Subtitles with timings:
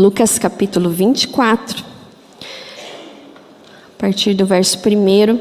[0.00, 1.84] Lucas capítulo 24,
[2.40, 5.38] a partir do verso 1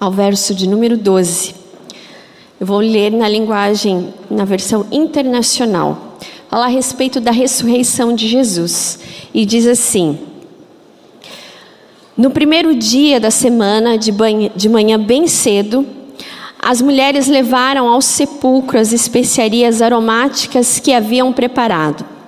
[0.00, 1.54] ao verso de número 12.
[2.58, 6.16] Eu vou ler na linguagem, na versão internacional.
[6.48, 8.98] Fala a respeito da ressurreição de Jesus.
[9.32, 10.18] E diz assim:
[12.16, 15.86] No primeiro dia da semana, de, banha, de manhã bem cedo,
[16.58, 22.18] as mulheres levaram ao sepulcro as especiarias aromáticas que haviam preparado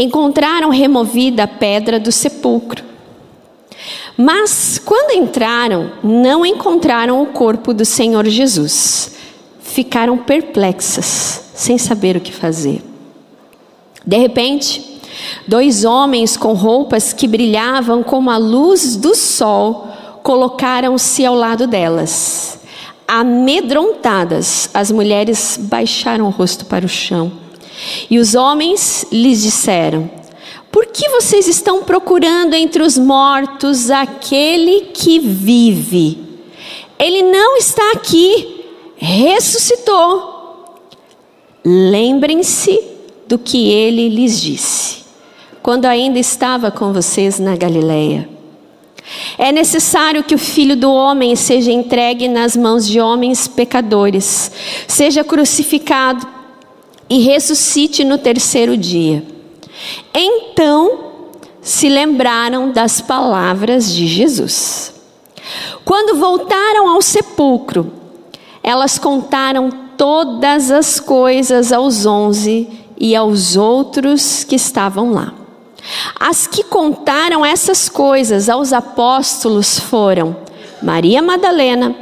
[0.00, 2.84] encontraram removida a pedra do sepulcro.
[4.16, 9.12] Mas, quando entraram, não encontraram o corpo do Senhor Jesus.
[9.60, 12.82] Ficaram perplexas, sem saber o que fazer.
[14.04, 15.00] De repente,
[15.46, 19.88] dois homens com roupas que brilhavam como a luz do sol
[20.22, 22.60] colocaram-se ao lado delas.
[23.06, 27.32] Amedrontadas, as mulheres baixaram o rosto para o chão.
[28.10, 30.10] E os homens lhes disseram:
[30.70, 36.18] Por que vocês estão procurando entre os mortos aquele que vive?
[36.98, 38.64] Ele não está aqui,
[38.96, 40.78] ressuscitou.
[41.64, 42.82] Lembrem-se
[43.26, 45.04] do que ele lhes disse,
[45.62, 48.28] quando ainda estava com vocês na Galileia.
[49.36, 54.52] É necessário que o filho do homem seja entregue nas mãos de homens pecadores,
[54.86, 56.39] seja crucificado
[57.10, 59.24] e ressuscite no terceiro dia.
[60.14, 61.10] Então
[61.60, 64.94] se lembraram das palavras de Jesus.
[65.84, 67.92] Quando voltaram ao sepulcro,
[68.62, 75.34] elas contaram todas as coisas aos onze e aos outros que estavam lá.
[76.18, 80.36] As que contaram essas coisas aos apóstolos foram
[80.82, 81.94] Maria Madalena,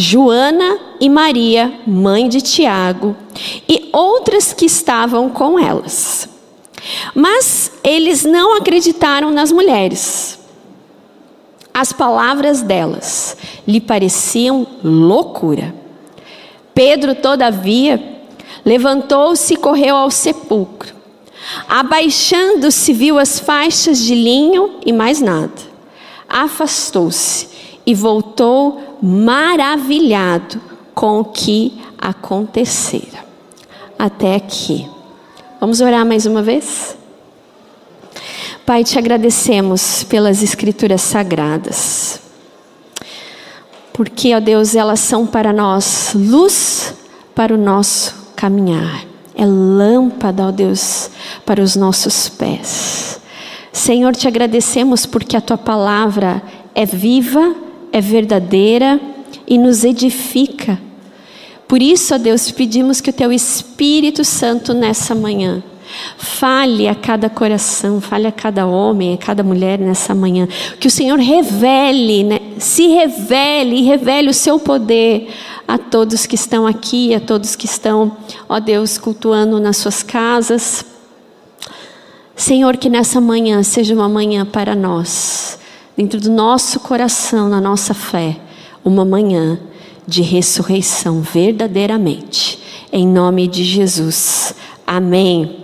[0.00, 3.14] Joana e Maria, mãe de Tiago,
[3.68, 6.26] e outras que estavam com elas.
[7.14, 10.38] Mas eles não acreditaram nas mulheres.
[11.74, 13.36] As palavras delas
[13.68, 15.74] lhe pareciam loucura.
[16.74, 18.02] Pedro, todavia,
[18.64, 20.94] levantou-se e correu ao sepulcro.
[21.68, 25.52] Abaixando-se, viu as faixas de linho e mais nada.
[26.26, 27.49] Afastou-se
[27.90, 30.60] e voltou maravilhado
[30.94, 33.24] com o que acontecera.
[33.98, 34.88] Até aqui.
[35.60, 36.96] Vamos orar mais uma vez?
[38.64, 42.20] Pai, te agradecemos pelas Escrituras sagradas,
[43.92, 46.94] porque, ó Deus, elas são para nós luz
[47.34, 51.10] para o nosso caminhar, é lâmpada, ó Deus,
[51.44, 53.20] para os nossos pés.
[53.72, 56.40] Senhor, te agradecemos porque a tua palavra
[56.72, 59.00] é viva é verdadeira
[59.46, 60.78] e nos edifica.
[61.66, 65.62] Por isso, ó Deus, pedimos que o Teu Espírito Santo nessa manhã
[66.16, 70.48] fale a cada coração, fale a cada homem, a cada mulher nessa manhã.
[70.78, 72.40] Que o Senhor revele, né?
[72.58, 75.28] se revele e revele o Seu poder
[75.66, 78.16] a todos que estão aqui, a todos que estão,
[78.48, 80.84] ó Deus, cultuando nas suas casas.
[82.34, 85.59] Senhor, que nessa manhã seja uma manhã para nós
[86.00, 88.40] dentro do nosso coração, na nossa fé,
[88.82, 89.60] uma manhã
[90.08, 92.58] de ressurreição verdadeiramente.
[92.90, 94.54] Em nome de Jesus.
[94.86, 95.58] Amém.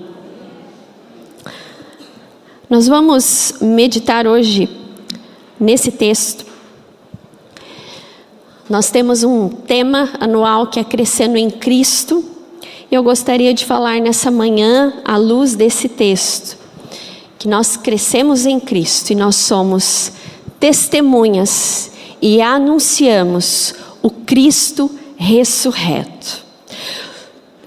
[2.69, 4.69] Nós vamos meditar hoje
[5.59, 6.45] nesse texto.
[8.69, 12.23] Nós temos um tema anual que é Crescendo em Cristo.
[12.93, 16.59] Eu gostaria de falar nessa manhã, à luz desse texto,
[17.39, 20.13] que nós crescemos em Cristo e nós somos
[20.59, 21.91] testemunhas
[22.21, 26.45] e anunciamos o Cristo ressurreto.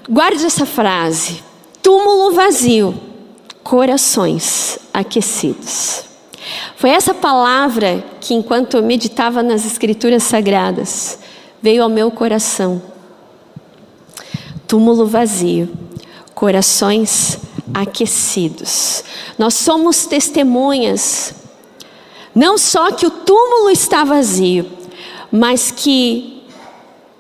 [0.10, 1.44] Guarde essa frase:
[1.82, 3.00] túmulo vazio,
[3.64, 6.04] corações aquecidos.
[6.76, 11.20] Foi essa palavra que, enquanto eu meditava nas Escrituras Sagradas,
[11.62, 12.82] veio ao meu coração.
[14.66, 15.70] Túmulo vazio,
[16.34, 17.38] corações
[17.74, 19.04] aquecidos.
[19.38, 21.36] Nós somos testemunhas
[22.34, 24.70] não só que o túmulo está vazio,
[25.32, 26.44] mas que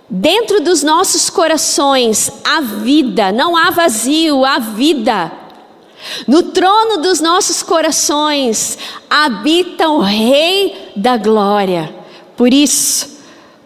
[0.10, 5.32] dentro dos nossos corações há vida, não há vazio, há vida.
[6.28, 8.78] No trono dos nossos corações
[9.10, 11.94] habita o Rei da Glória.
[12.38, 13.20] Por isso,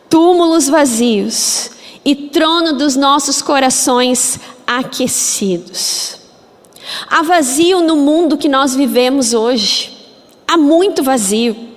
[0.10, 1.70] túmulos vazios
[2.04, 6.18] e trono dos nossos corações aquecidos.
[7.08, 9.92] Há vazio no mundo que nós vivemos hoje.
[10.48, 11.74] Há muito vazio.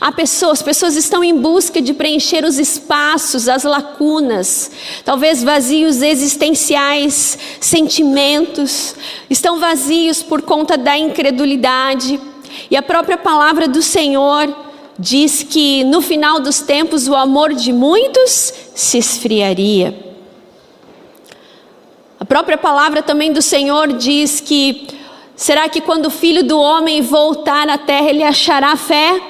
[0.00, 4.70] Há pessoas, pessoas estão em busca de preencher os espaços, as lacunas,
[5.04, 8.94] talvez vazios existenciais, sentimentos,
[9.28, 12.20] estão vazios por conta da incredulidade.
[12.70, 14.54] E a própria palavra do Senhor
[14.98, 20.14] diz que no final dos tempos o amor de muitos se esfriaria.
[22.18, 24.86] A própria palavra também do Senhor diz que
[25.36, 29.20] será que quando o filho do homem voltar à terra ele achará fé?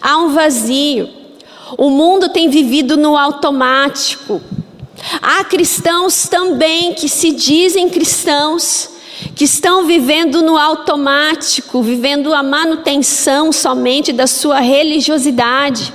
[0.00, 1.08] Há um vazio.
[1.78, 4.40] O mundo tem vivido no automático.
[5.20, 8.90] Há cristãos também que se dizem cristãos,
[9.34, 15.92] que estão vivendo no automático, vivendo a manutenção somente da sua religiosidade.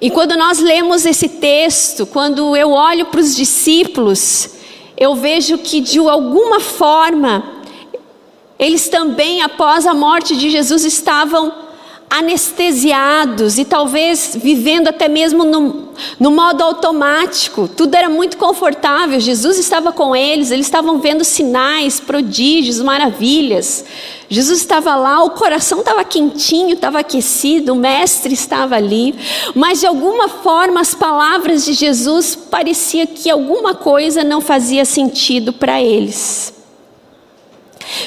[0.00, 4.59] E quando nós lemos esse texto, quando eu olho para os discípulos,
[5.00, 7.42] eu vejo que de alguma forma,
[8.58, 11.69] eles também, após a morte de Jesus, estavam
[12.10, 17.68] anestesiados e talvez vivendo até mesmo no, no modo automático.
[17.68, 23.84] Tudo era muito confortável, Jesus estava com eles, eles estavam vendo sinais, prodígios, maravilhas.
[24.28, 29.14] Jesus estava lá, o coração estava quentinho, estava aquecido, o mestre estava ali,
[29.54, 35.52] mas de alguma forma as palavras de Jesus parecia que alguma coisa não fazia sentido
[35.52, 36.59] para eles.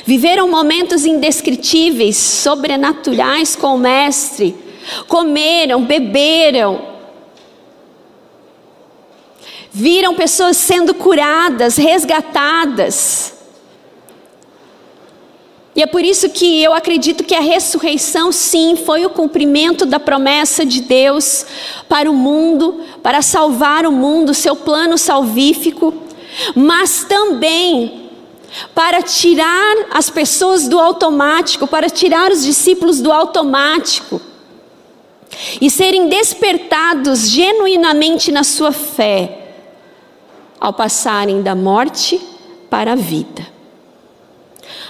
[0.05, 4.55] Viveram momentos indescritíveis, sobrenaturais com o Mestre.
[5.07, 6.93] Comeram, beberam.
[9.71, 13.33] Viram pessoas sendo curadas, resgatadas.
[15.75, 19.99] E é por isso que eu acredito que a ressurreição, sim, foi o cumprimento da
[19.99, 21.45] promessa de Deus
[21.89, 25.91] para o mundo, para salvar o mundo, seu plano salvífico,
[26.55, 28.02] mas também
[28.73, 34.21] para tirar as pessoas do automático, para tirar os discípulos do automático
[35.59, 39.39] e serem despertados genuinamente na sua fé
[40.59, 42.21] ao passarem da morte
[42.69, 43.45] para a vida.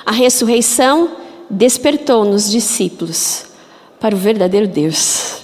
[0.06, 1.12] A ressurreição
[1.50, 3.46] despertou nos discípulos
[4.00, 5.42] para o verdadeiro Deus.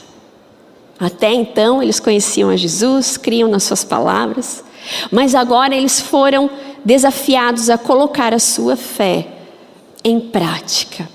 [1.00, 4.64] Até então eles conheciam a Jesus, criam nas suas palavras,
[5.10, 6.50] mas agora eles foram
[6.84, 9.28] desafiados a colocar a sua fé
[10.04, 11.08] em prática.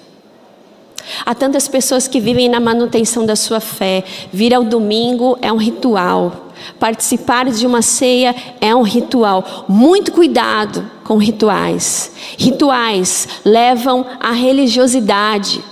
[1.24, 4.04] Há tantas pessoas que vivem na manutenção da sua fé.
[4.32, 6.52] Vir ao domingo é um ritual.
[6.78, 9.66] Participar de uma ceia é um ritual.
[9.68, 12.12] Muito cuidado com rituais.
[12.38, 15.62] Rituais levam à religiosidade.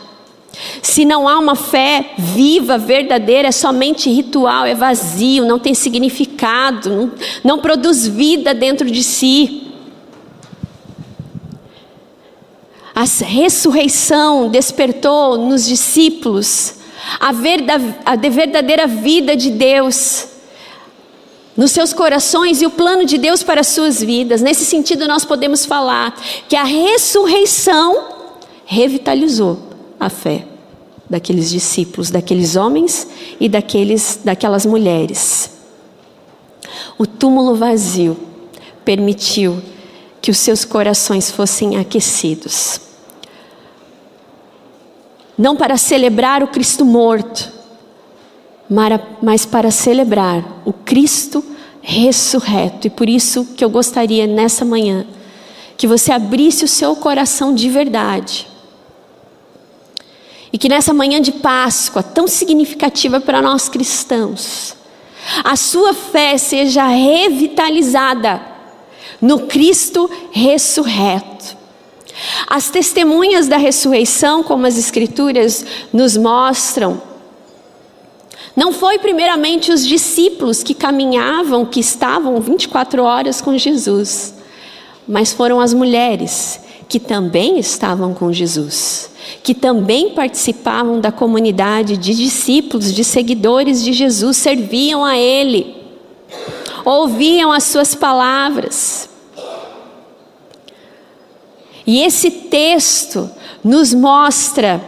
[0.83, 6.91] Se não há uma fé viva, verdadeira, é somente ritual, é vazio, não tem significado,
[6.91, 7.12] não,
[7.43, 9.72] não produz vida dentro de si.
[12.94, 16.75] A ressurreição despertou nos discípulos
[17.19, 20.29] a, verdadeira vida de Deus
[21.56, 24.41] nos seus corações e o plano de Deus para as suas vidas.
[24.41, 26.15] Nesse sentido, nós podemos falar
[26.49, 28.09] que a ressurreição
[28.65, 29.59] revitalizou
[29.99, 30.47] a fé
[31.09, 33.06] daqueles discípulos, daqueles homens
[33.39, 35.50] e daqueles, daquelas mulheres.
[36.97, 38.17] O túmulo vazio
[38.85, 39.62] permitiu
[40.23, 42.81] que os seus corações fossem aquecidos.
[45.37, 47.53] Não para celebrar o Cristo morto,
[49.21, 51.45] mas para celebrar o Cristo
[51.81, 52.87] ressurreto.
[52.87, 55.05] E por isso que eu gostaria nessa manhã
[55.77, 58.46] que você abrisse o seu coração de verdade.
[60.53, 64.77] E que nessa manhã de Páscoa, tão significativa para nós cristãos,
[65.43, 68.52] a sua fé seja revitalizada
[69.21, 71.57] no Cristo ressurreto.
[72.47, 77.01] As testemunhas da ressurreição, como as Escrituras nos mostram,
[78.55, 84.35] não foi primeiramente os discípulos que caminhavam, que estavam 24 horas com Jesus,
[85.09, 89.11] mas foram as mulheres que também estavam com Jesus,
[89.43, 95.75] que também participavam da comunidade de discípulos, de seguidores de Jesus, serviam a Ele,
[96.84, 99.08] ouviam as Suas palavras.
[101.86, 103.31] E esse texto
[103.62, 104.81] nos mostra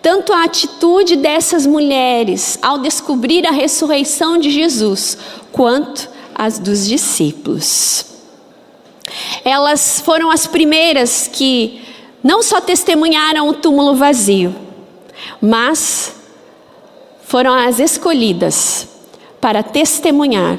[0.00, 5.18] tanto a atitude dessas mulheres ao descobrir a ressurreição de Jesus,
[5.50, 8.04] quanto as dos discípulos.
[9.44, 11.80] Elas foram as primeiras que
[12.22, 14.54] não só testemunharam o túmulo vazio,
[15.40, 16.14] mas
[17.24, 18.86] foram as escolhidas
[19.40, 20.58] para testemunhar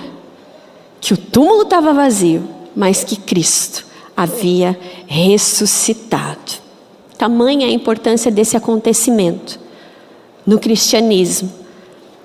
[0.99, 3.85] que o túmulo estava vazio, mas que Cristo
[4.15, 6.53] havia ressuscitado.
[7.17, 9.59] Tamanha a importância desse acontecimento
[10.45, 11.51] no cristianismo.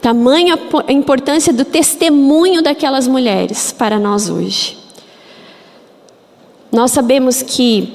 [0.01, 4.79] Tamanha a importância do testemunho daquelas mulheres para nós hoje.
[6.71, 7.93] Nós sabemos que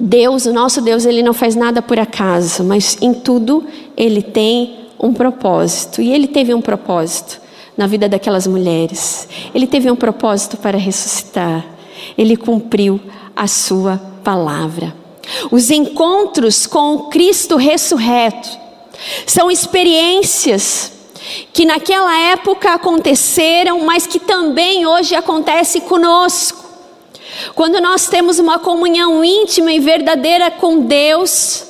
[0.00, 3.64] Deus, o nosso Deus, ele não faz nada por acaso, mas em tudo
[3.96, 6.00] ele tem um propósito.
[6.00, 7.41] E ele teve um propósito
[7.76, 9.28] na vida daquelas mulheres.
[9.54, 11.64] Ele teve um propósito para ressuscitar.
[12.16, 13.00] Ele cumpriu
[13.34, 14.94] a sua palavra.
[15.50, 18.48] Os encontros com o Cristo ressurreto
[19.26, 20.92] são experiências
[21.52, 26.62] que naquela época aconteceram, mas que também hoje acontece conosco.
[27.54, 31.64] Quando nós temos uma comunhão íntima e verdadeira com Deus,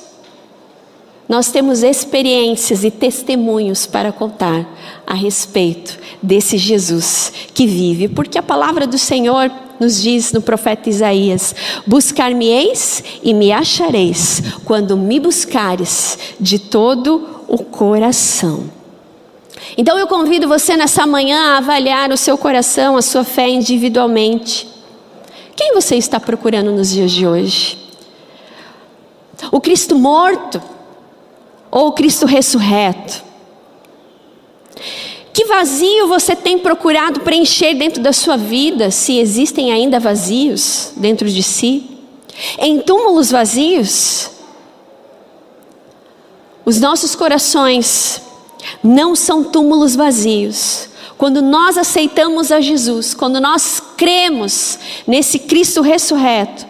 [1.27, 4.67] nós temos experiências e testemunhos para contar
[5.07, 9.49] a respeito desse Jesus que vive, porque a palavra do Senhor
[9.79, 11.55] nos diz no profeta Isaías:
[11.87, 18.65] Buscar-me-eis e me achareis, quando me buscares de todo o coração.
[19.77, 24.67] Então eu convido você nessa manhã a avaliar o seu coração, a sua fé individualmente.
[25.55, 27.77] Quem você está procurando nos dias de hoje?
[29.51, 30.61] O Cristo morto
[31.73, 33.23] ou o Cristo ressurreto?
[35.33, 41.27] Que vazio você tem procurado preencher dentro da sua vida, se existem ainda vazios dentro
[41.27, 41.89] de si?
[42.59, 44.29] Em túmulos vazios?
[46.63, 48.21] Os nossos corações
[48.83, 50.89] não são túmulos vazios.
[51.17, 54.77] Quando nós aceitamos a Jesus, quando nós cremos
[55.07, 56.67] nesse Cristo ressurreto,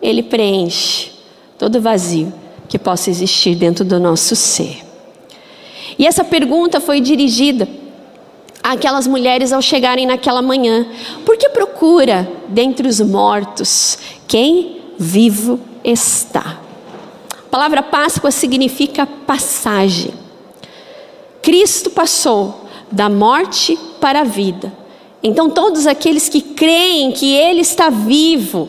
[0.00, 1.10] Ele preenche
[1.58, 4.84] todo vazio que possa existir dentro do nosso ser.
[5.98, 7.66] E essa pergunta foi dirigida
[8.62, 10.86] àquelas mulheres ao chegarem naquela manhã:
[11.24, 13.98] por que procura dentre os mortos
[14.28, 16.60] quem vivo está?
[17.32, 20.12] A palavra Páscoa significa passagem.
[21.40, 24.72] Cristo passou da morte para a vida.
[25.22, 28.68] Então, todos aqueles que creem que Ele está vivo,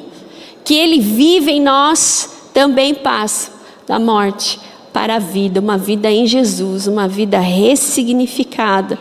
[0.63, 3.58] que Ele vive em nós, também passam
[3.89, 4.59] da morte
[4.93, 8.99] para a vida, uma vida em Jesus, uma vida ressignificada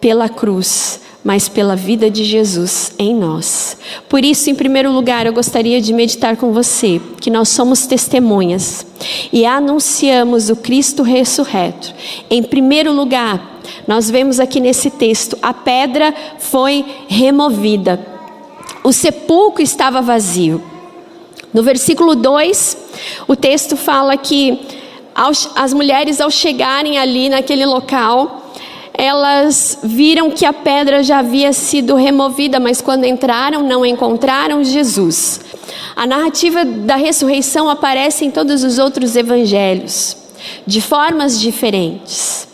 [0.00, 3.76] pela cruz, mas pela vida de Jesus em nós.
[4.08, 8.86] Por isso, em primeiro lugar, eu gostaria de meditar com você que nós somos testemunhas
[9.30, 11.92] e anunciamos o Cristo ressurreto.
[12.30, 18.00] Em primeiro lugar, nós vemos aqui nesse texto, a pedra foi removida.
[18.82, 20.77] O sepulcro estava vazio.
[21.52, 22.76] No versículo 2,
[23.26, 24.60] o texto fala que
[25.54, 28.52] as mulheres, ao chegarem ali naquele local,
[28.94, 35.40] elas viram que a pedra já havia sido removida, mas quando entraram, não encontraram Jesus.
[35.94, 40.16] A narrativa da ressurreição aparece em todos os outros evangelhos,
[40.66, 42.47] de formas diferentes.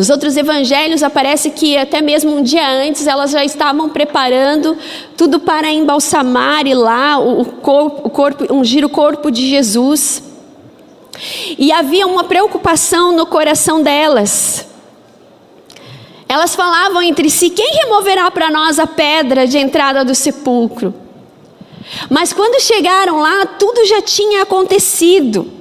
[0.00, 4.74] Nos outros evangelhos aparece que até mesmo um dia antes elas já estavam preparando
[5.14, 10.22] tudo para embalsamar e lá o corpo, o corpo ungir o corpo de Jesus.
[11.58, 14.66] E havia uma preocupação no coração delas.
[16.26, 20.94] Elas falavam entre si: quem removerá para nós a pedra de entrada do sepulcro?
[22.08, 25.59] Mas quando chegaram lá, tudo já tinha acontecido.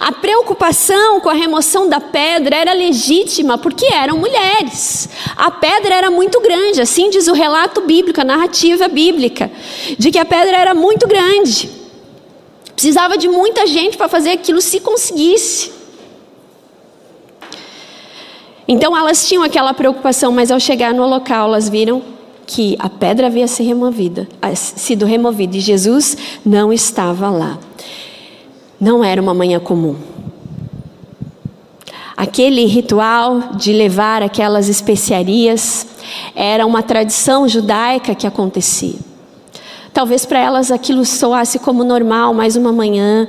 [0.00, 5.08] A preocupação com a remoção da pedra era legítima, porque eram mulheres.
[5.36, 9.50] A pedra era muito grande, assim diz o relato bíblico, a narrativa bíblica,
[9.98, 11.70] de que a pedra era muito grande.
[12.74, 15.72] Precisava de muita gente para fazer aquilo se conseguisse.
[18.66, 22.02] Então elas tinham aquela preocupação, mas ao chegar no local, elas viram
[22.46, 27.58] que a pedra havia sido removida, sido removida e Jesus não estava lá.
[28.80, 29.96] Não era uma manhã comum.
[32.16, 35.86] Aquele ritual de levar aquelas especiarias
[36.34, 38.98] era uma tradição judaica que acontecia.
[39.92, 43.28] Talvez para elas aquilo soasse como normal, mais uma manhã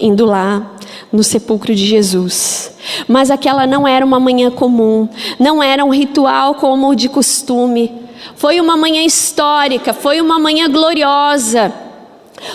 [0.00, 0.72] indo lá
[1.12, 2.72] no sepulcro de Jesus.
[3.08, 7.92] Mas aquela não era uma manhã comum, não era um ritual como o de costume.
[8.34, 11.72] Foi uma manhã histórica, foi uma manhã gloriosa,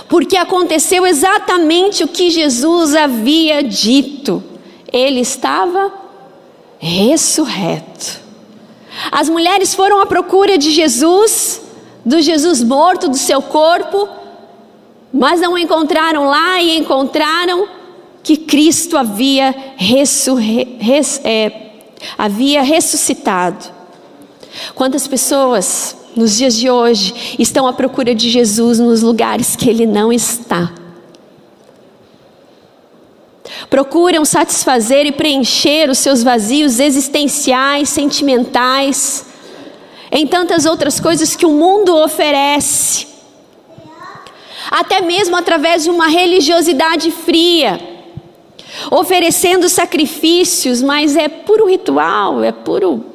[0.07, 4.43] porque aconteceu exatamente o que Jesus havia dito.
[4.91, 5.91] Ele estava
[6.79, 8.19] ressurreto.
[9.11, 11.61] As mulheres foram à procura de Jesus,
[12.05, 14.07] do Jesus morto, do seu corpo,
[15.13, 17.67] mas não o encontraram lá e encontraram
[18.23, 21.71] que Cristo havia, ressurre, res, é,
[22.17, 23.65] havia ressuscitado.
[24.75, 29.85] Quantas pessoas nos dias de hoje estão à procura de Jesus nos lugares que Ele
[29.85, 30.71] não está?
[33.71, 39.25] procuram satisfazer e preencher os seus vazios existenciais, sentimentais,
[40.11, 43.07] em tantas outras coisas que o mundo oferece,
[44.69, 47.79] até mesmo através de uma religiosidade fria,
[48.91, 53.05] oferecendo sacrifícios, mas é puro ritual, é puro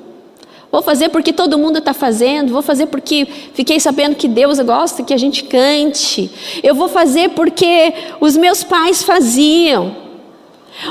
[0.76, 2.52] Vou fazer porque todo mundo está fazendo.
[2.52, 6.30] Vou fazer porque fiquei sabendo que Deus gosta que a gente cante.
[6.62, 9.96] Eu vou fazer porque os meus pais faziam.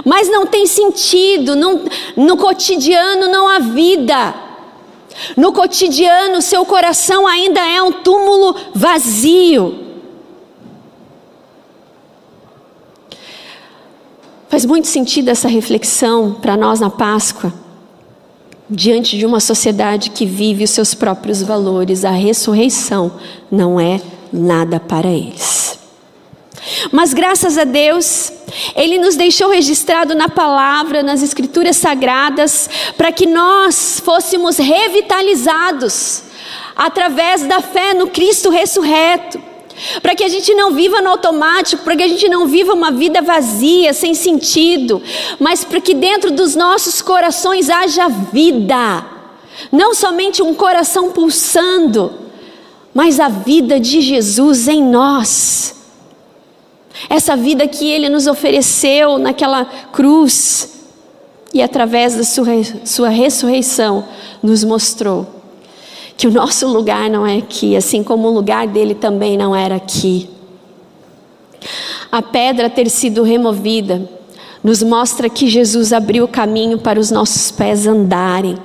[0.04, 1.56] Mas não tem sentido.
[1.56, 1.82] Não,
[2.18, 4.34] no cotidiano não há vida.
[5.38, 9.82] No cotidiano, seu coração ainda é um túmulo vazio.
[14.50, 17.65] Faz muito sentido essa reflexão para nós na Páscoa
[18.70, 23.14] diante de uma sociedade que vive os seus próprios valores, a ressurreição
[23.52, 25.80] não é nada para eles.
[26.92, 28.32] Mas graças a Deus,
[28.76, 36.24] Ele nos deixou registrado na palavra, nas Escrituras Sagradas, para que nós fôssemos revitalizados
[36.76, 39.40] através da fé no Cristo ressurreto
[40.02, 42.92] para que a gente não viva no automático, para que a gente não viva uma
[42.92, 45.02] vida vazia, sem sentido,
[45.40, 49.06] mas para que dentro dos nossos corações haja vida,
[49.72, 52.14] não somente um coração pulsando,
[52.94, 55.76] mas a vida de Jesus em nós.
[57.10, 60.76] Essa vida que Ele nos ofereceu naquela cruz
[61.54, 62.46] e através da sua,
[62.86, 64.06] sua ressurreição
[64.42, 65.35] nos mostrou
[66.18, 69.76] que o nosso lugar não é aqui, assim como o lugar dele também não era
[69.76, 70.30] aqui.
[72.12, 74.10] A pedra ter sido removida
[74.64, 78.58] nos mostra que Jesus abriu o caminho para os nossos pés andarem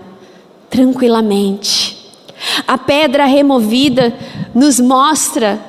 [0.71, 1.99] tranquilamente.
[2.67, 4.15] A pedra removida
[4.55, 5.61] nos mostra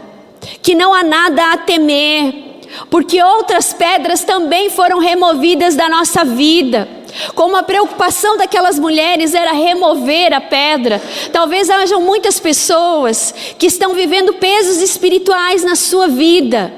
[0.62, 6.88] que não há nada a temer, porque outras pedras também foram removidas da nossa vida.
[7.36, 11.02] Como a preocupação daquelas mulheres era remover a pedra,
[11.32, 16.72] talvez hajam muitas pessoas que estão vivendo pesos espirituais na sua vida.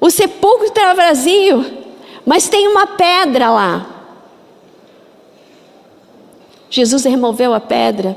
[0.00, 1.64] O sepulcro está vazio,
[2.24, 3.86] mas tem uma pedra lá.
[6.70, 8.16] Jesus removeu a pedra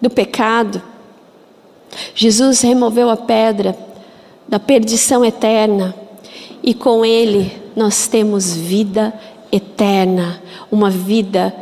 [0.00, 0.82] do pecado.
[2.14, 3.76] Jesus removeu a pedra
[4.48, 5.94] da perdição eterna
[6.66, 9.14] e com ele nós temos vida
[9.52, 11.54] eterna, uma vida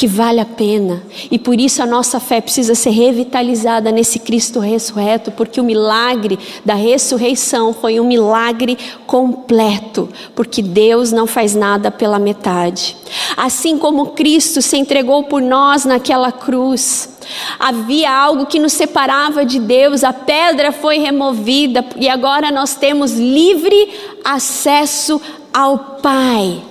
[0.00, 1.02] que vale a pena.
[1.30, 6.38] E por isso a nossa fé precisa ser revitalizada nesse Cristo ressurreto, porque o milagre
[6.64, 12.96] da ressurreição foi um milagre completo, porque Deus não faz nada pela metade.
[13.36, 17.18] Assim como Cristo se entregou por nós naquela cruz,
[17.58, 23.12] havia algo que nos separava de Deus, a pedra foi removida e agora nós temos
[23.12, 23.90] livre
[24.24, 25.20] acesso
[25.52, 26.69] ao Pai.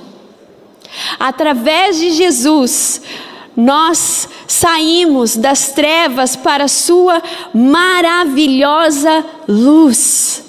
[1.19, 3.02] Através de Jesus,
[3.56, 7.21] nós saímos das trevas para a Sua
[7.54, 10.43] maravilhosa luz.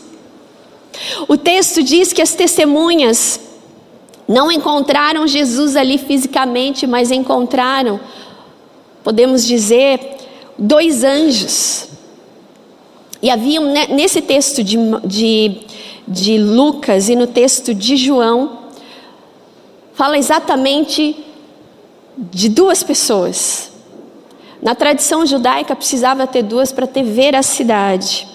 [1.27, 3.41] O texto diz que as testemunhas
[4.29, 7.99] não encontraram Jesus ali fisicamente, mas encontraram,
[9.03, 10.19] podemos dizer,
[10.57, 11.89] dois anjos.
[13.21, 15.63] E havia nesse texto de, de,
[16.07, 18.60] de Lucas e no texto de João,
[20.01, 21.15] fala exatamente
[22.17, 23.71] de duas pessoas.
[24.63, 28.27] Na tradição judaica precisava ter duas para ter veracidade.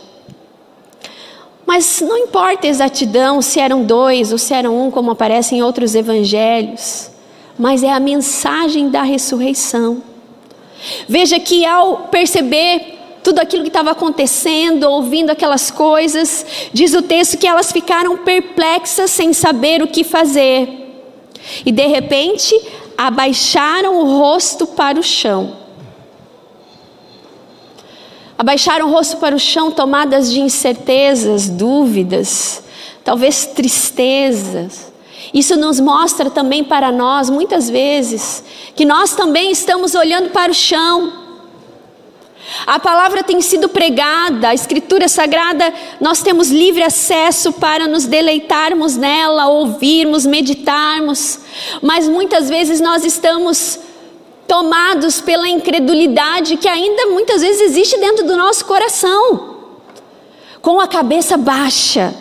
[1.66, 5.64] Mas não importa a exatidão se eram dois ou se eram um, como aparece em
[5.64, 7.10] outros evangelhos,
[7.58, 10.04] mas é a mensagem da ressurreição.
[11.10, 17.40] Veja que ao perceber tudo aquilo que estava acontecendo, ouvindo aquelas coisas, diz o texto
[17.40, 20.85] que elas ficaram perplexas sem saber o que fazer.
[21.66, 22.56] E de repente,
[22.98, 25.58] abaixaram o rosto para o chão.
[28.38, 32.64] Abaixaram o rosto para o chão, tomadas de incertezas, dúvidas,
[33.04, 34.92] talvez tristezas.
[35.34, 38.44] Isso nos mostra também para nós, muitas vezes,
[38.76, 41.25] que nós também estamos olhando para o chão
[42.66, 48.96] a palavra tem sido pregada, a Escritura Sagrada, nós temos livre acesso para nos deleitarmos
[48.96, 51.40] nela, ouvirmos, meditarmos,
[51.82, 53.80] mas muitas vezes nós estamos
[54.48, 59.56] tomados pela incredulidade que ainda muitas vezes existe dentro do nosso coração,
[60.62, 62.14] com a cabeça baixa,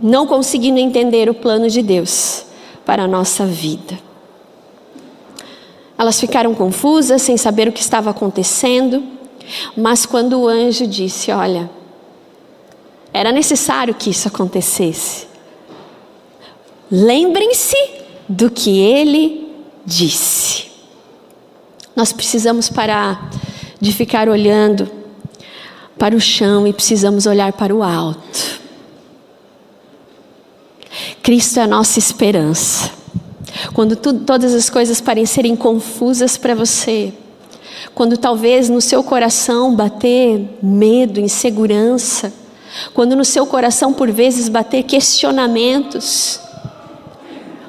[0.00, 2.44] não conseguindo entender o plano de Deus
[2.84, 4.03] para a nossa vida.
[5.96, 9.02] Elas ficaram confusas, sem saber o que estava acontecendo,
[9.76, 11.70] mas quando o anjo disse: Olha,
[13.14, 15.28] Era necessário que isso acontecesse.
[16.90, 17.76] Lembrem-se
[18.28, 19.54] do que ele
[19.86, 20.66] disse.
[21.94, 23.30] Nós precisamos parar
[23.80, 24.90] de ficar olhando
[25.96, 28.60] para o chão e precisamos olhar para o alto.
[31.22, 32.90] Cristo é a nossa esperança.
[33.72, 37.12] Quando todas as coisas parecerem confusas para você,
[37.94, 42.32] quando talvez no seu coração bater medo, insegurança,
[42.92, 46.40] quando no seu coração por vezes bater questionamentos,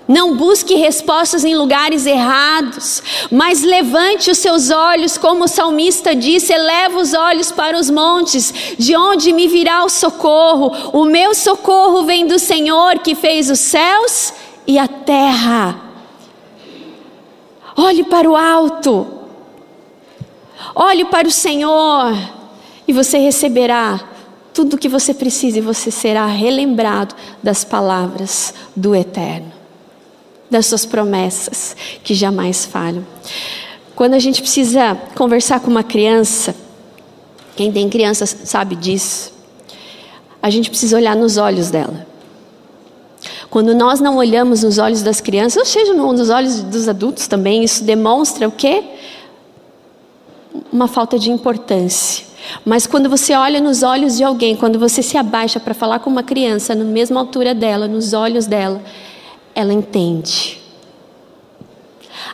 [0.08, 6.54] não busque respostas em lugares errados, mas levante os seus olhos, como o salmista disse:
[6.54, 10.72] eleva os olhos para os montes, de onde me virá o socorro?
[10.94, 14.32] O meu socorro vem do Senhor que fez os céus
[14.68, 15.82] e a terra.
[17.76, 19.06] Olhe para o alto,
[20.74, 22.14] olhe para o Senhor,
[22.88, 24.00] e você receberá
[24.54, 29.56] tudo o que você precisa, e você será relembrado das palavras do Eterno
[30.50, 33.06] das suas promessas que jamais falham.
[33.96, 36.56] Quando a gente precisa conversar com uma criança,
[37.56, 39.34] quem tem criança sabe disso,
[40.42, 42.06] a gente precisa olhar nos olhos dela.
[43.56, 47.64] Quando nós não olhamos nos olhos das crianças, ou seja, nos olhos dos adultos também,
[47.64, 48.84] isso demonstra o quê?
[50.74, 52.26] Uma falta de importância.
[52.66, 56.10] Mas quando você olha nos olhos de alguém, quando você se abaixa para falar com
[56.10, 58.84] uma criança na mesma altura dela, nos olhos dela,
[59.56, 60.62] ela entende.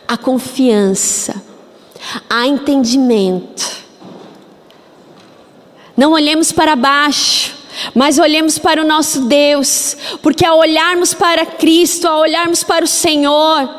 [0.07, 1.39] A confiança,
[2.27, 3.77] há entendimento.
[5.95, 7.60] Não olhemos para baixo,
[7.93, 12.87] mas olhemos para o nosso Deus, porque ao olharmos para Cristo, ao olharmos para o
[12.87, 13.69] Senhor,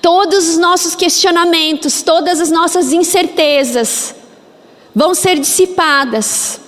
[0.00, 4.14] todos os nossos questionamentos, todas as nossas incertezas
[4.94, 6.60] vão ser dissipadas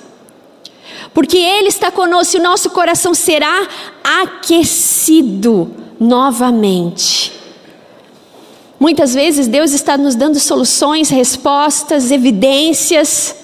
[1.13, 3.67] porque Ele está conosco e o nosso coração será
[4.03, 7.33] aquecido novamente.
[8.79, 13.37] Muitas vezes Deus está nos dando soluções, respostas, evidências,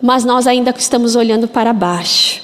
[0.00, 2.42] mas nós ainda estamos olhando para baixo.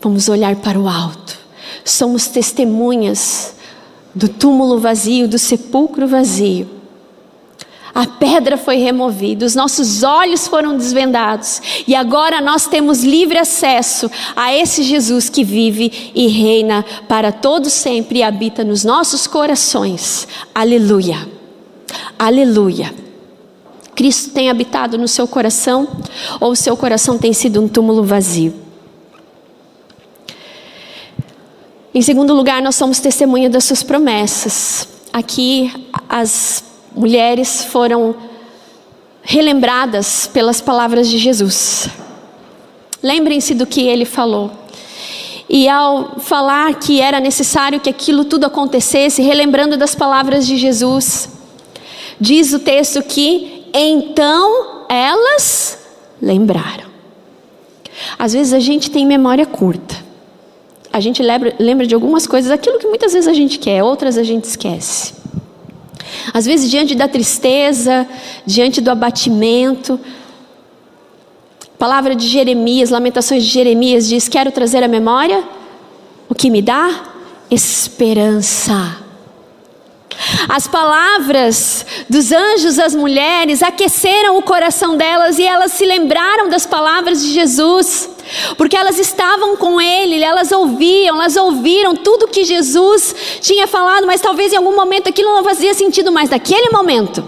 [0.00, 1.38] Vamos olhar para o alto.
[1.84, 3.54] Somos testemunhas
[4.14, 6.78] do túmulo vazio, do sepulcro vazio
[7.98, 14.08] a pedra foi removida, os nossos olhos foram desvendados e agora nós temos livre acesso
[14.36, 20.28] a esse Jesus que vive e reina para todo sempre e habita nos nossos corações.
[20.54, 21.28] Aleluia.
[22.16, 23.07] Aleluia.
[23.98, 25.88] Cristo tem habitado no seu coração
[26.40, 28.54] ou o seu coração tem sido um túmulo vazio?
[31.92, 34.86] Em segundo lugar, nós somos testemunha das suas promessas.
[35.12, 35.72] Aqui
[36.08, 36.62] as
[36.94, 38.14] mulheres foram
[39.20, 41.88] relembradas pelas palavras de Jesus.
[43.02, 44.52] Lembrem-se do que ele falou.
[45.48, 51.28] E ao falar que era necessário que aquilo tudo acontecesse, relembrando das palavras de Jesus,
[52.20, 55.78] diz o texto que então elas
[56.20, 56.88] lembraram.
[58.18, 59.96] Às vezes a gente tem memória curta.
[60.92, 64.16] A gente lembra, lembra de algumas coisas, aquilo que muitas vezes a gente quer, outras
[64.16, 65.14] a gente esquece.
[66.32, 68.06] Às vezes, diante da tristeza,
[68.46, 70.00] diante do abatimento,
[71.78, 75.44] palavra de Jeremias, Lamentações de Jeremias diz: Quero trazer à memória
[76.28, 77.12] o que me dá
[77.50, 79.07] esperança.
[80.48, 86.66] As palavras dos anjos às mulheres aqueceram o coração delas e elas se lembraram das
[86.66, 88.10] palavras de Jesus,
[88.56, 94.20] porque elas estavam com Ele, elas ouviam, elas ouviram tudo que Jesus tinha falado, mas
[94.20, 96.30] talvez em algum momento aquilo não fazia sentido mais.
[96.30, 97.24] Naquele momento,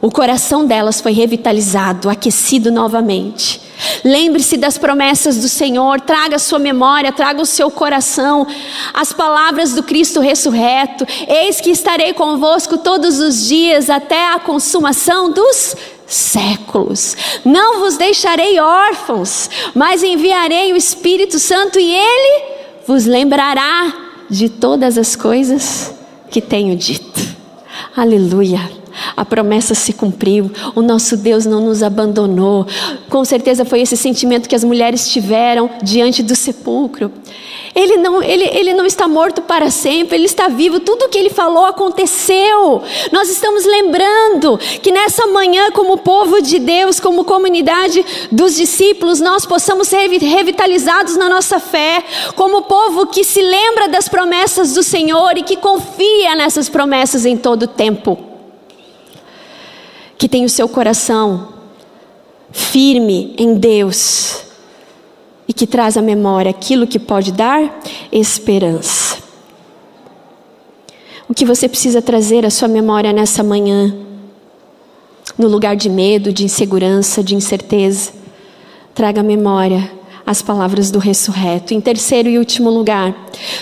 [0.00, 3.71] o coração delas foi revitalizado, aquecido novamente.
[4.04, 8.46] Lembre-se das promessas do Senhor, traga a sua memória, traga o seu coração,
[8.92, 11.06] as palavras do Cristo ressurreto.
[11.28, 17.16] Eis que estarei convosco todos os dias até a consumação dos séculos.
[17.44, 22.44] Não vos deixarei órfãos, mas enviarei o Espírito Santo e ele
[22.86, 23.92] vos lembrará
[24.28, 25.94] de todas as coisas
[26.30, 27.20] que tenho dito.
[27.96, 28.81] Aleluia
[29.16, 32.66] a promessa se cumpriu, o nosso Deus não nos abandonou.
[33.08, 37.10] Com certeza foi esse sentimento que as mulheres tiveram diante do sepulcro.
[37.74, 40.80] Ele não, ele, ele não está morto para sempre, ele está vivo.
[40.80, 42.82] Tudo o que ele falou aconteceu.
[43.10, 49.46] Nós estamos lembrando que nessa manhã, como povo de Deus, como comunidade dos discípulos, nós
[49.46, 52.04] possamos ser revitalizados na nossa fé,
[52.36, 57.36] como povo que se lembra das promessas do Senhor e que confia nessas promessas em
[57.36, 58.31] todo o tempo
[60.22, 61.48] que tem o seu coração
[62.52, 64.44] firme em Deus,
[65.48, 67.80] e que traz à memória aquilo que pode dar
[68.12, 69.18] esperança.
[71.28, 73.92] O que você precisa trazer à sua memória nessa manhã,
[75.36, 78.12] no lugar de medo, de insegurança, de incerteza,
[78.94, 79.90] traga à memória
[80.24, 81.74] as palavras do ressurreto.
[81.74, 83.12] Em terceiro e último lugar,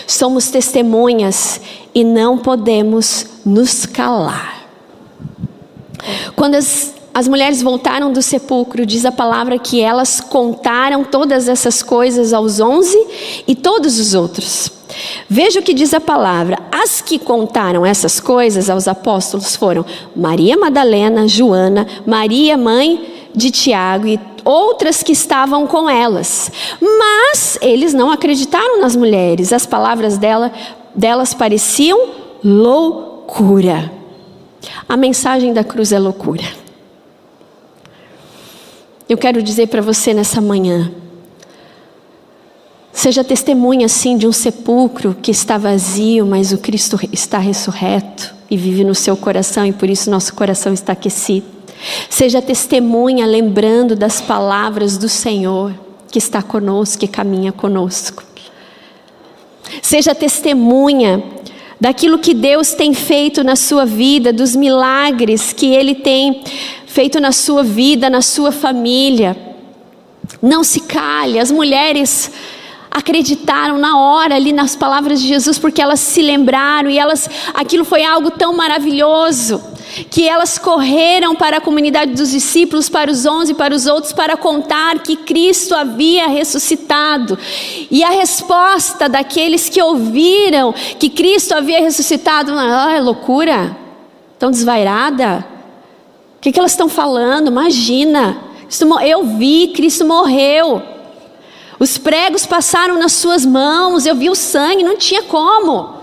[0.07, 1.59] somos testemunhas
[1.95, 4.60] e não podemos nos calar.
[6.35, 11.83] Quando as as mulheres voltaram do sepulcro, diz a palavra que elas contaram todas essas
[11.83, 12.97] coisas aos onze
[13.49, 14.71] e todos os outros.
[15.29, 16.59] Veja o que diz a palavra.
[16.71, 19.85] As que contaram essas coisas aos apóstolos foram
[20.15, 26.51] Maria Madalena, Joana, Maria, mãe de Tiago e outras que estavam com elas.
[26.81, 29.53] Mas eles não acreditaram nas mulheres.
[29.53, 30.53] As palavras dela,
[30.95, 32.09] delas pareciam
[32.43, 34.00] loucura.
[34.89, 36.45] A mensagem da cruz é loucura.
[39.09, 40.93] Eu quero dizer para você nessa manhã,
[42.93, 48.57] seja testemunha assim de um sepulcro que está vazio, mas o Cristo está ressurreto e
[48.57, 51.47] vive no seu coração e por isso nosso coração está aquecido.
[52.09, 55.75] Seja testemunha lembrando das palavras do Senhor
[56.11, 58.23] que está conosco, que caminha conosco.
[59.81, 61.23] Seja testemunha
[61.81, 66.43] daquilo que Deus tem feito na sua vida, dos milagres que Ele tem
[66.87, 69.37] feito na sua vida, na sua família.
[70.43, 72.31] Não se cale, as mulheres
[72.91, 77.85] acreditaram na hora ali nas palavras de Jesus porque elas se lembraram e elas aquilo
[77.85, 79.63] foi algo tão maravilhoso
[80.11, 84.37] que elas correram para a comunidade dos discípulos, para os onze, para os outros, para
[84.37, 87.39] contar que Cristo havia ressuscitado.
[87.91, 93.77] E a resposta daqueles que ouviram que Cristo havia ressuscitado, ah, é loucura,
[94.39, 95.45] tão desvairada.
[96.37, 97.49] O que, que elas estão falando?
[97.49, 98.39] Imagina,
[99.05, 100.90] eu vi, Cristo morreu.
[101.81, 105.99] Os pregos passaram nas suas mãos, eu vi o sangue, não tinha como.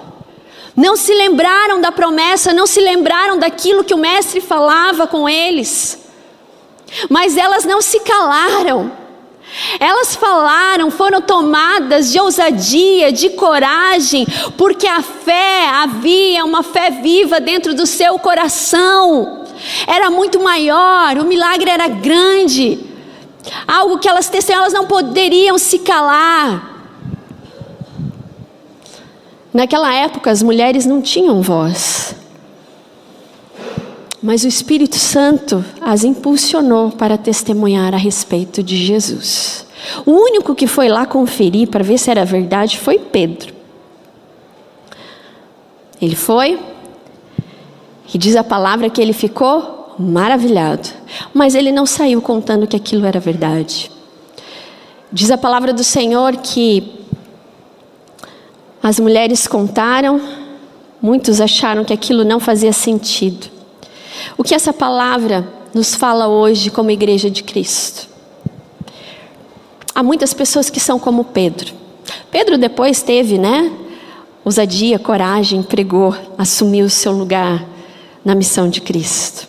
[0.76, 6.00] Não se lembraram da promessa, não se lembraram daquilo que o Mestre falava com eles.
[7.08, 8.92] Mas elas não se calaram.
[9.80, 17.40] Elas falaram, foram tomadas de ousadia, de coragem, porque a fé havia uma fé viva
[17.40, 19.46] dentro do seu coração.
[19.86, 22.87] Era muito maior, o milagre era grande.
[23.68, 26.76] Algo que elas testemunham, elas não poderiam se calar.
[29.54, 32.16] Naquela época, as mulheres não tinham voz.
[34.22, 39.66] Mas o Espírito Santo as impulsionou para testemunhar a respeito de Jesus.
[40.06, 43.54] O único que foi lá conferir para ver se era verdade foi Pedro.
[46.02, 46.60] Ele foi,
[48.14, 50.90] e diz a palavra que ele ficou maravilhado,
[51.34, 53.92] mas ele não saiu contando que aquilo era verdade.
[55.12, 56.98] Diz a palavra do Senhor que
[58.84, 60.22] as mulheres contaram,
[61.02, 63.48] muitos acharam que aquilo não fazia sentido.
[64.38, 68.08] O que essa palavra nos fala hoje como igreja de Cristo?
[69.94, 71.74] Há muitas pessoas que são como Pedro.
[72.30, 73.72] Pedro depois teve, né?
[74.46, 77.66] Ousadia, coragem, pregou, assumiu o seu lugar
[78.24, 79.48] na missão de Cristo.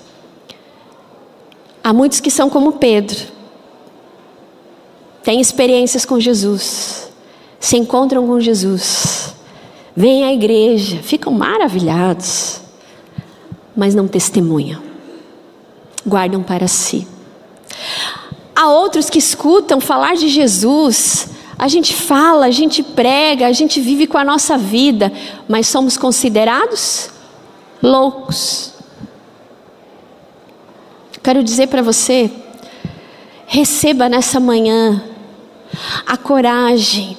[1.89, 3.17] Há muitos que são como Pedro,
[5.23, 7.11] têm experiências com Jesus,
[7.59, 9.35] se encontram com Jesus,
[9.97, 12.61] vêm à igreja, ficam maravilhados,
[13.75, 14.83] mas não testemunham,
[16.07, 17.09] guardam para si.
[18.55, 23.81] Há outros que escutam falar de Jesus, a gente fala, a gente prega, a gente
[23.81, 25.11] vive com a nossa vida,
[25.49, 27.09] mas somos considerados
[27.83, 28.78] loucos.
[31.29, 32.31] Quero dizer para você,
[33.47, 35.05] receba nessa manhã
[36.07, 37.19] a coragem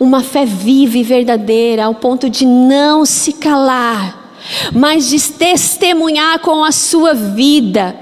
[0.00, 4.34] uma fé viva e verdadeira, ao ponto de não se calar,
[4.74, 7.96] mas de testemunhar com a sua vida,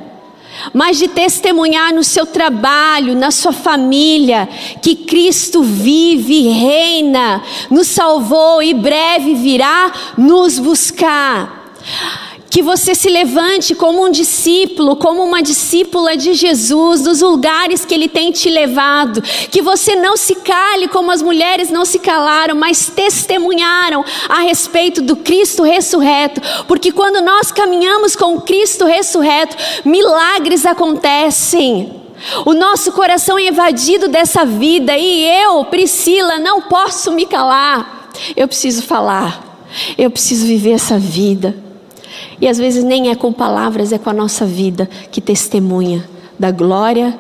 [0.72, 4.48] mas de testemunhar no seu trabalho, na sua família,
[4.80, 11.64] que Cristo vive reina, nos salvou e breve virá nos buscar
[12.54, 17.92] que você se levante como um discípulo, como uma discípula de Jesus, dos lugares que
[17.92, 19.20] Ele tem te levado.
[19.50, 25.02] Que você não se cale como as mulheres não se calaram, mas testemunharam a respeito
[25.02, 26.40] do Cristo ressurreto.
[26.68, 32.02] Porque quando nós caminhamos com o Cristo ressurreto, milagres acontecem.
[32.46, 38.10] O nosso coração é invadido dessa vida e eu, Priscila, não posso me calar.
[38.36, 39.58] Eu preciso falar.
[39.98, 41.63] Eu preciso viver essa vida.
[42.44, 46.06] E às vezes nem é com palavras, é com a nossa vida que testemunha
[46.38, 47.18] da glória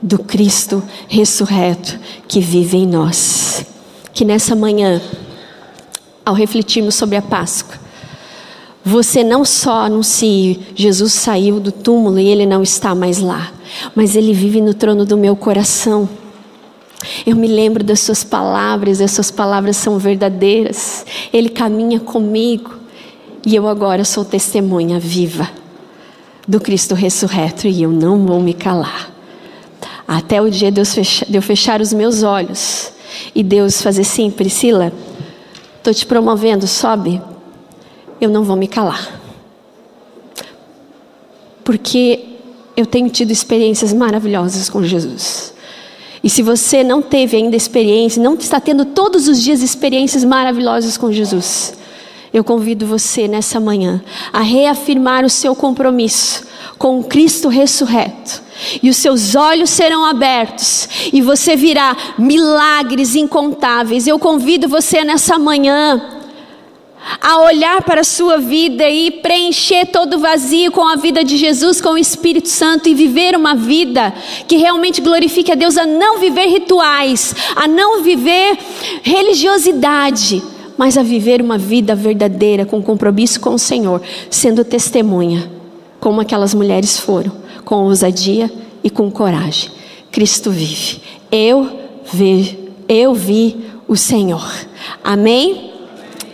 [0.00, 3.66] do Cristo ressurreto que vive em nós.
[4.12, 5.02] Que nessa manhã,
[6.24, 7.74] ao refletirmos sobre a Páscoa,
[8.84, 13.52] você não só anuncie Jesus saiu do túmulo e ele não está mais lá,
[13.92, 16.08] mas ele vive no trono do meu coração.
[17.26, 21.04] Eu me lembro das suas palavras, as suas palavras são verdadeiras.
[21.32, 22.83] Ele caminha comigo
[23.46, 25.48] e eu agora sou testemunha viva
[26.46, 29.12] do Cristo ressurreto e eu não vou me calar.
[30.06, 30.80] Até o dia de
[31.32, 32.92] eu fechar os meus olhos
[33.34, 34.92] e Deus fazer assim, Priscila,
[35.76, 37.20] estou te promovendo, sobe.
[38.20, 39.20] Eu não vou me calar.
[41.62, 42.24] Porque
[42.76, 45.54] eu tenho tido experiências maravilhosas com Jesus.
[46.22, 50.96] E se você não teve ainda experiência, não está tendo todos os dias experiências maravilhosas
[50.96, 51.74] com Jesus,
[52.34, 56.42] eu convido você nessa manhã a reafirmar o seu compromisso
[56.76, 58.42] com Cristo ressurreto.
[58.82, 64.08] E os seus olhos serão abertos e você virá milagres incontáveis.
[64.08, 66.02] Eu convido você nessa manhã
[67.20, 71.36] a olhar para a sua vida e preencher todo o vazio com a vida de
[71.36, 74.12] Jesus, com o Espírito Santo e viver uma vida
[74.48, 78.58] que realmente glorifique a Deus, a não viver rituais, a não viver
[79.02, 80.42] religiosidade,
[80.76, 85.50] mas a viver uma vida verdadeira, com compromisso com o Senhor, sendo testemunha,
[86.00, 87.32] como aquelas mulheres foram,
[87.64, 88.50] com ousadia
[88.82, 89.70] e com coragem.
[90.10, 91.00] Cristo vive.
[91.30, 91.80] Eu
[92.12, 92.58] vi,
[92.88, 93.56] eu vi
[93.88, 94.48] o Senhor.
[95.02, 95.72] Amém?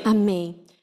[0.04, 0.59] Amém.